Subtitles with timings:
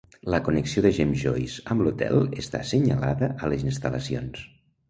[0.33, 4.43] La connexió de James Joyce amb l'hotel està senyalada a les instal·lacions.